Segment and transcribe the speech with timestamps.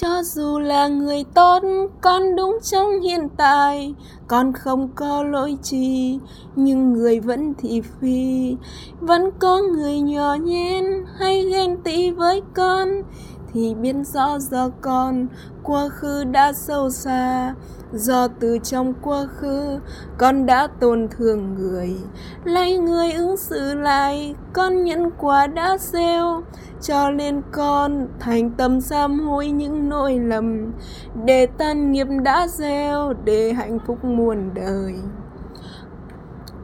[0.00, 1.62] cho dù là người tốt
[2.00, 3.94] con đúng trong hiện tại.
[4.28, 6.18] Con không có lỗi gì,
[6.56, 8.56] nhưng người vẫn thị phi.
[9.00, 10.84] Vẫn có người nhỏ nhen
[11.18, 12.88] hay ghen tị với con
[13.52, 15.26] thì biết rõ do con
[15.62, 17.54] quá khứ đã sâu xa.
[17.92, 19.78] Do từ trong quá khứ,
[20.18, 21.96] con đã tổn thương người.
[22.44, 26.42] Lấy người ứng xử lại, con nhận quả đã gieo.
[26.80, 30.72] Cho nên con thành tâm sám hối những nỗi lầm.
[31.24, 34.94] Để tan nghiệp đã gieo, để hạnh phúc muôn đời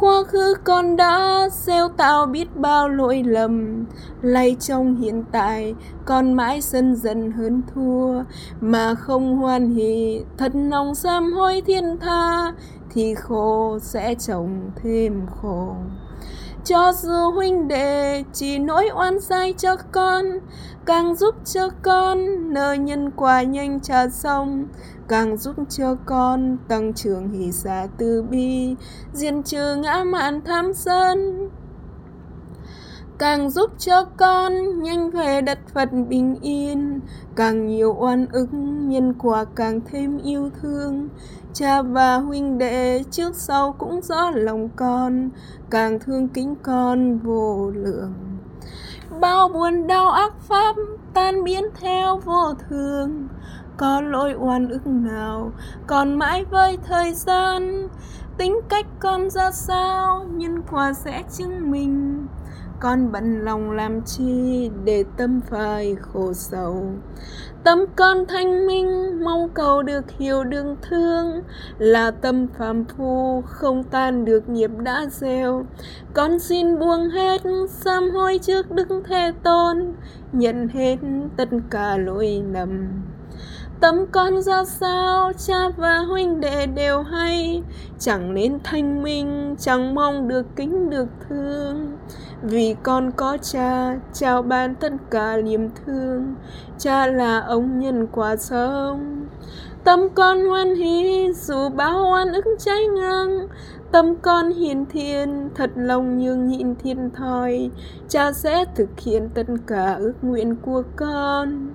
[0.00, 3.84] quá khứ con đã gieo tạo biết bao lỗi lầm.
[4.22, 5.74] Lay trong hiện tại,
[6.04, 8.22] con mãi sân dần hơn thua.
[8.60, 12.52] Mà không hoan hỉ thật lòng sám hối thiên tha,
[12.90, 15.74] thì khổ sẽ chồng thêm khổ
[16.68, 20.24] cho dù huynh đệ chỉ nỗi oan sai cho con,
[20.86, 22.18] càng giúp cho con
[22.52, 24.66] nợ nhân quả nhanh trả xong,
[25.08, 28.74] càng giúp cho con tăng trưởng hỷ xả từ bi,
[29.12, 31.48] diệt trừ ngã mạn tham sân
[33.18, 37.00] càng giúp cho con nhanh về đất phật bình yên.
[37.36, 38.46] Càng nhiều oan ức,
[38.88, 41.08] nhân quả càng thêm yêu thương.
[41.52, 45.30] Cha và huynh đệ trước sau cũng rõ lòng con,
[45.70, 48.12] càng thương kính con vô lượng.
[49.20, 50.76] Bao buồn đau ác pháp
[51.14, 53.28] tan biến theo vô thường.
[53.76, 55.52] Có lỗi oan ức nào
[55.86, 57.88] còn mãi với thời gian?
[58.38, 62.26] Tính cách con ra sao, nhân quả sẽ chứng minh.
[62.80, 66.84] Con bận lòng làm chi để tâm phải khổ sầu?
[67.64, 71.42] Tâm con thanh minh, mong cầu được hiểu đường thương.
[71.78, 75.66] Là tâm phàm phu, không tan được nghiệp đã gieo.
[76.14, 79.92] Con xin buông hết sám hối trước đức thế tôn,
[80.32, 80.96] nhận hết
[81.36, 82.88] tất cả lỗi lầm.
[83.80, 87.62] Tâm con ra sao, cha và huynh đệ đều hay.
[87.98, 91.98] Chẳng nên thanh minh, chẳng mong được kính được thương.
[92.42, 96.34] Vì con có cha chào ban tất cả niềm thương.
[96.78, 99.26] Cha là ông nhân quả sống.
[99.84, 103.48] Tâm con hoan hỷ, dù bao oan ức cháy ngang.
[103.92, 107.70] Tâm con hiền thiên thật lòng nhường nhịn thiên thòi.
[108.08, 111.68] Cha sẽ thực hiện tất cả ước nguyện của con.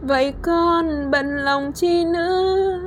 [0.00, 2.80] Vậy con bận lòng chi nữa?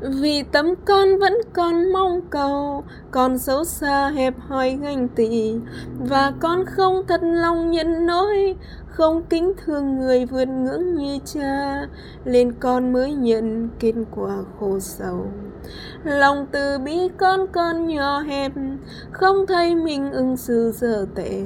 [0.00, 5.54] Vì tấm con vẫn còn mong cầu Còn xấu xa hẹp hòi ganh tị.
[5.98, 8.56] Và con không thật lòng nhận nỗi
[8.96, 11.86] không kính thương người vượt ngưỡng như cha,
[12.24, 15.26] lên con mới nhận kết quả khổ sầu.
[16.04, 18.52] Lòng từ bi con con nhỏ hẹp,
[19.12, 21.42] không thấy mình ứng xử dở tệ.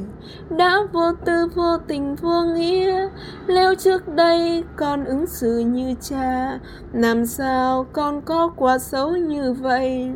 [0.50, 3.08] Đã vô tư, vô tình, vô nghĩa
[3.46, 6.58] nếu trước đây con ứng xử như cha.
[6.92, 10.12] Làm sao con có quả xấu như vậy?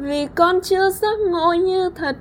[0.00, 2.16] Vì con chưa giác ngộ như thật,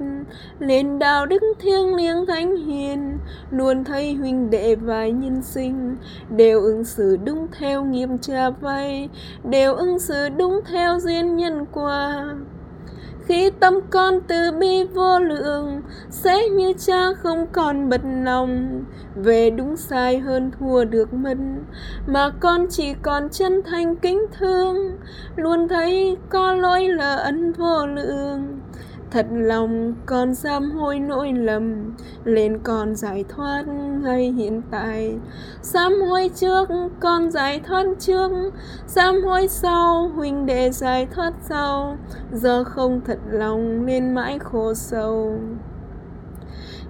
[0.60, 3.18] lên đạo đức thiêng liêng thánh hiền,
[3.52, 5.98] luôn thấy huynh đệ và nhân sinh,
[6.30, 9.10] đều ứng xử đúng theo nghiêm cha vay,
[9.44, 12.26] đều ứng xử đúng theo duyên nhân quả
[13.28, 18.84] khi tâm con từ bi vô lượng, sẽ như cha không còn bật lòng.
[19.16, 21.38] Về đúng sai hơn thua được mất,
[22.08, 24.78] mà con chỉ còn chân thành kính thương.
[25.36, 28.60] Luôn thấy có lỗi là ân vô lượng
[29.18, 33.64] thật lòng con sám hối nỗi lầm, lên con giải thoát
[34.04, 35.16] ngay hiện tại.
[35.62, 36.70] Sám hối trước
[37.00, 38.32] con giải thoát trước.
[38.88, 41.98] Sám hối sau, huynh đệ giải thoát sau.
[42.32, 45.40] Giờ không thật lòng, nên mãi khổ sầu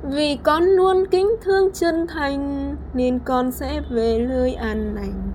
[0.04, 5.32] vì con luôn kính thương chân thành, nên con sẽ về nơi an lành.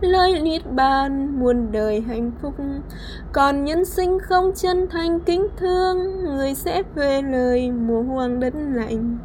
[0.00, 2.54] Lời niết bàn muôn đời hạnh phúc.
[3.32, 8.54] Còn nhân sinh không chân thành kính thương, người sẽ về lời mùa hoang đất
[8.74, 9.18] lạnh.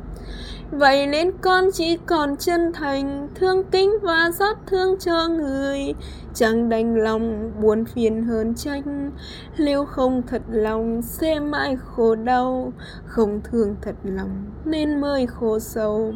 [0.72, 5.94] Vậy nên con chỉ còn chân thành, Thương kính và rót thương cho người.
[6.34, 9.12] Chẳng đành lòng, buồn phiền hơn tranh
[9.58, 12.74] Nếu không thật lòng, sẽ mãi khổ đau.
[13.06, 16.14] Không thương thật lòng, nên mới khổ sầu.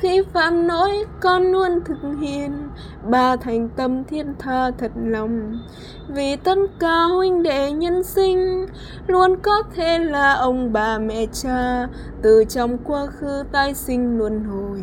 [0.00, 2.52] Khi phạm lỗi, con luôn thực hiện.
[3.10, 5.58] Ba thành tâm thiên tha thật lòng.
[6.08, 8.66] Vì tất cả huynh đệ nhân sinh,
[9.06, 11.88] Luôn có thể là ông bà mẹ cha.
[12.22, 14.80] Từ trong quá khứ, tai sinh luân hồi.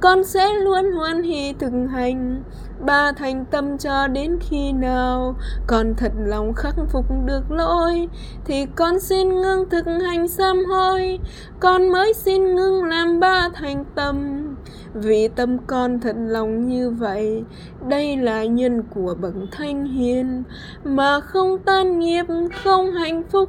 [0.00, 2.42] Con sẽ luôn hoan hỷ thực hành.
[2.86, 5.36] Ba thành tâm cho đến khi nào
[5.66, 8.08] con thật lòng khắc phục được lỗi,
[8.44, 11.18] thì con xin ngưng thực hành sám hối.
[11.60, 14.46] Con mới xin ngưng làm ba thành tâm
[14.94, 17.44] vì tâm con thật lòng như vậy,
[17.88, 20.42] đây là nhân của bậc thanh hiền.
[20.84, 22.24] Mà không tan nghiệp,
[22.64, 23.48] không hạnh phúc,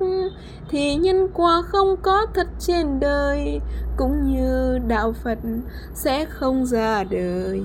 [0.69, 3.59] thì nhân quả không có thật trên đời.
[3.97, 5.37] Cũng như đạo phật
[5.93, 7.61] sẽ không ra đời.